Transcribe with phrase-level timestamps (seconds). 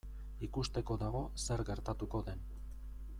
[0.47, 2.45] Ikusteko dago zer gertatuko den.